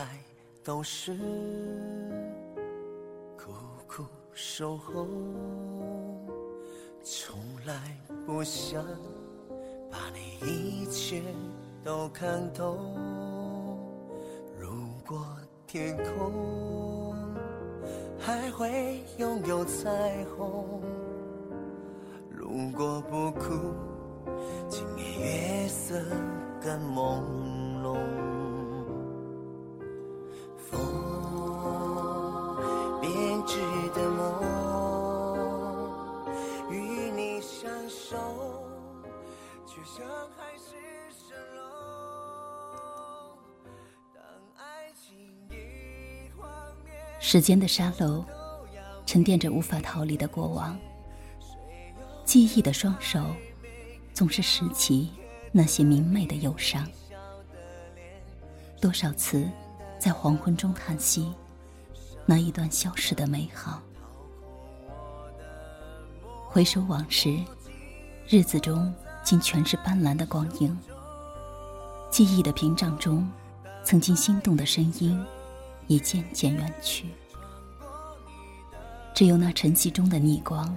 [0.00, 0.18] 来
[0.64, 1.14] 都是
[3.36, 3.52] 苦
[3.86, 5.06] 苦守候，
[7.02, 7.74] 从来
[8.24, 8.82] 不想
[9.90, 11.22] 把你一切
[11.84, 12.78] 都看透。
[14.58, 14.70] 如
[15.06, 15.22] 果
[15.66, 17.14] 天空
[18.18, 20.80] 还会拥有彩虹，
[22.30, 23.50] 如果不哭，
[24.66, 25.29] 今夜
[40.50, 40.74] 海市
[41.14, 43.36] 蜃楼。
[44.12, 44.20] 当
[44.56, 45.16] 爱情
[45.48, 46.50] 已幻
[46.84, 48.24] 灭，时间的沙漏，
[49.06, 50.76] 沉淀着无法逃离的过往。
[52.24, 53.24] 记忆的双手，
[54.12, 55.12] 总是拾起
[55.52, 56.84] 那些明媚的忧伤。
[58.80, 59.48] 多少次，
[60.00, 61.32] 在黄昏中叹息，
[62.26, 63.80] 那一段消逝的美好。
[66.48, 67.38] 回首往事，
[68.26, 70.76] 日子中竟全是斑斓的光影。
[72.10, 73.28] 记忆的屏障中，
[73.84, 75.24] 曾经心动的声音，
[75.86, 77.06] 已渐渐远去。
[79.14, 80.76] 只有那晨曦中的逆光，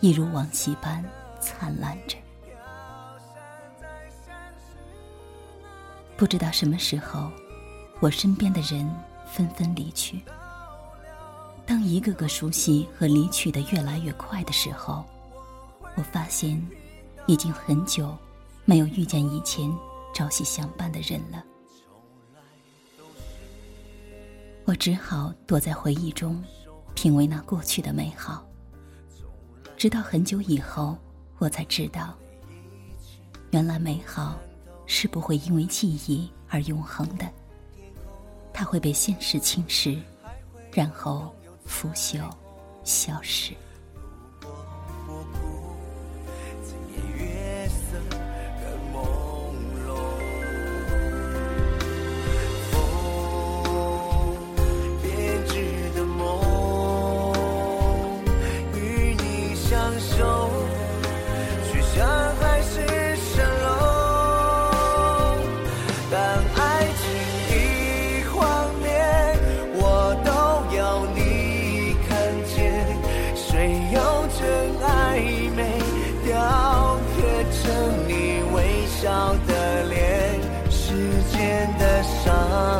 [0.00, 1.04] 一如往昔般
[1.40, 2.16] 灿烂着。
[6.16, 7.30] 不知道什么时候，
[7.98, 8.88] 我身边的人
[9.26, 10.20] 纷纷离去。
[11.66, 15.04] 当一个个熟悉和离去的越来越快的时候，
[15.96, 16.64] 我发现，
[17.26, 18.16] 已经很久
[18.64, 19.72] 没有遇见以前
[20.14, 21.44] 朝夕相伴的人了。
[24.64, 26.42] 我只好躲在回忆中，
[26.94, 28.46] 品味那过去的美好。
[29.76, 30.96] 直到很久以后，
[31.38, 32.14] 我才知道，
[33.50, 34.38] 原来美好
[34.86, 37.28] 是不会因为记忆而永恒的，
[38.52, 39.98] 它会被现实侵蚀，
[40.72, 41.34] 然后
[41.64, 42.30] 腐朽、
[42.84, 43.52] 消失。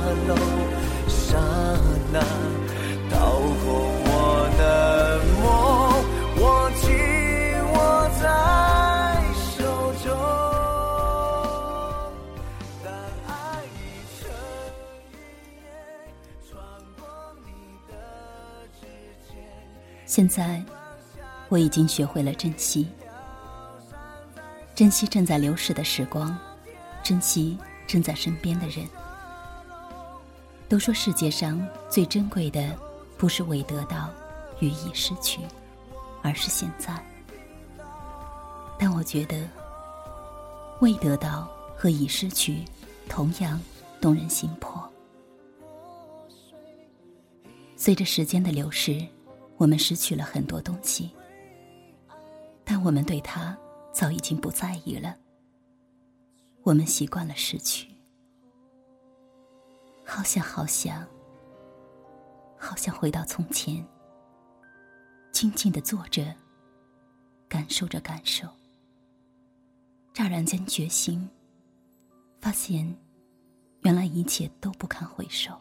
[0.00, 0.34] 沙漏，
[1.08, 1.36] 刹
[2.10, 2.16] 那
[3.10, 3.68] 掏空
[4.02, 4.10] 我
[4.56, 5.44] 的梦，
[6.36, 6.42] 我
[6.80, 6.88] 紧
[7.74, 7.74] 握
[8.18, 8.24] 在
[9.34, 9.60] 手
[10.02, 10.08] 中。
[12.82, 12.88] 当
[13.28, 13.30] 爱
[13.76, 13.78] 已
[14.16, 14.20] 成
[15.12, 15.14] 云
[15.60, 15.68] 烟，
[16.48, 16.50] 穿
[16.98, 17.00] 过
[17.44, 17.48] 你
[17.90, 17.92] 的
[18.80, 18.82] 指
[19.28, 19.30] 尖。
[20.06, 20.64] 现在，
[21.50, 22.88] 我已经学会了珍惜，
[24.74, 26.34] 珍惜正在流逝的时光，
[27.02, 28.86] 珍惜正在身边的人。
[30.70, 32.78] 都说世界上最珍贵的，
[33.18, 34.08] 不是未得到
[34.60, 35.40] 与已失去，
[36.22, 36.96] 而是现在。
[38.78, 39.48] 但我觉得，
[40.80, 42.64] 未得到和已失去，
[43.08, 43.60] 同样
[44.00, 44.88] 动人心魄。
[47.76, 49.04] 随着时间的流逝，
[49.56, 51.10] 我们失去了很多东西，
[52.64, 53.58] 但我们对它
[53.90, 55.16] 早已经不在意了。
[56.62, 57.88] 我们习惯了失去，
[60.12, 61.06] 好想好想，
[62.58, 63.86] 好想回到从前，
[65.30, 66.34] 静静的坐着，
[67.48, 68.44] 感受着感受。
[70.12, 71.30] 乍然间觉醒，
[72.40, 72.92] 发现，
[73.82, 75.56] 原来一切都不堪回首。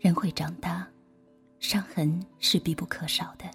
[0.00, 0.86] 人会长大，
[1.60, 3.50] 伤痕是必不可少的，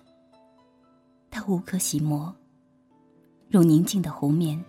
[1.30, 2.36] 它无可洗磨。
[3.50, 4.60] 如宁静的湖面，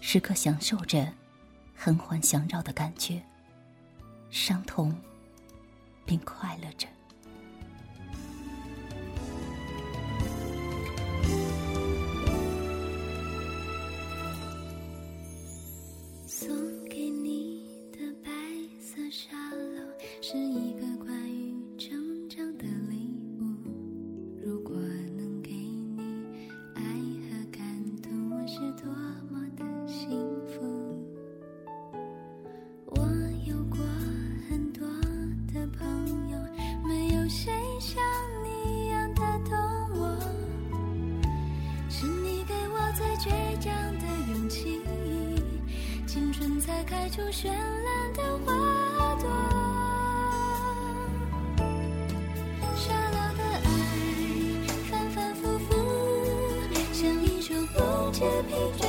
[0.00, 1.08] 时刻享受着
[1.74, 3.22] 横环相绕的感觉，
[4.30, 4.94] 伤痛
[6.04, 6.88] 并快乐着。
[37.24, 37.50] 有谁
[37.80, 38.04] 像
[38.44, 38.48] 你
[38.84, 39.56] 一样的懂
[39.94, 40.14] 我？
[41.88, 44.82] 是你给我最倔强的勇气
[46.06, 48.52] 青春才开出绚烂的花
[49.14, 49.26] 朵。
[52.76, 53.66] 沙漏的爱
[54.90, 55.74] 反反复复
[56.92, 57.80] 像一首不
[58.12, 58.84] 知疲倦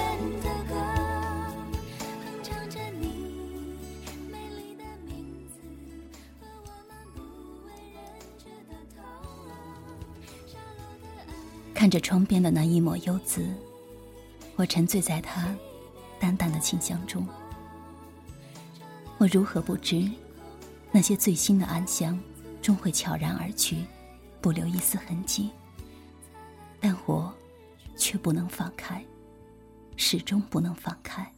[11.85, 13.47] 看着窗边的那一抹幽紫，
[14.55, 15.55] 我沉醉在它
[16.19, 17.23] 淡淡的清香中。
[19.19, 20.09] 我如何不知，
[20.91, 22.19] 那些最新的暗香
[22.59, 23.85] 终会悄然而去，
[24.41, 25.51] 不留一丝痕迹。
[26.79, 27.31] 但我
[27.95, 29.05] 却不能放开，
[29.95, 31.31] 始终不能放开。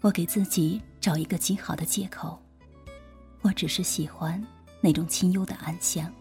[0.00, 2.36] 我给自己找一个极好的借口，
[3.42, 4.44] 我只是喜欢
[4.80, 6.12] 那种清幽的安香，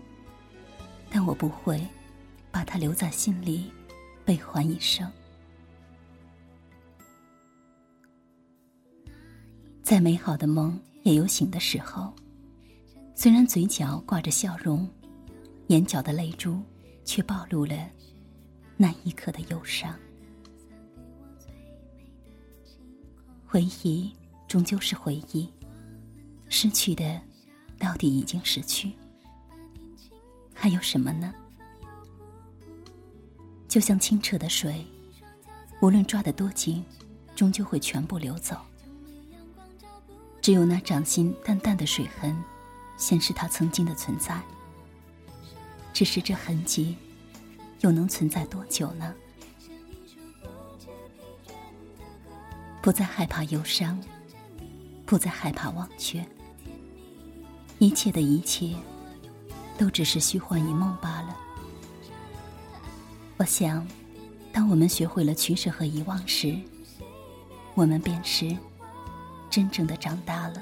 [1.09, 1.81] 但我不会
[2.51, 3.71] 把它留在心里，
[4.25, 5.09] 悲欢一生。
[9.81, 12.13] 再美好的梦也有醒的时候，
[13.15, 14.89] 虽然嘴角挂着笑容，
[15.67, 16.61] 眼角的泪珠
[17.05, 17.89] 却暴露了
[18.75, 19.97] 那一刻的忧伤。
[23.45, 24.11] 回忆
[24.45, 25.49] 终究是回忆，
[26.49, 27.19] 失去的
[27.79, 28.91] 到底已经失去，
[30.53, 31.33] 还有什么呢？
[33.67, 34.85] 就像清澈的水，
[35.81, 36.83] 无论抓得多紧，
[37.35, 38.57] 终究会全部流走。
[40.41, 42.35] 只有那掌心淡淡的水痕，
[42.95, 44.41] 显示它曾经的存在。
[45.93, 46.95] 只是这痕迹，
[47.81, 49.13] 又能存在多久呢？
[52.81, 54.01] 不再害怕忧伤，
[55.05, 56.25] 不再害怕忘却，
[57.79, 58.75] 一切的一切，
[59.77, 61.36] 都只是虚幻一梦罢了。
[63.37, 63.85] 我想，
[64.51, 66.55] 当我们学会了取舍和遗忘时，
[67.75, 68.55] 我们便是。
[69.49, 70.61] 真正的长大了。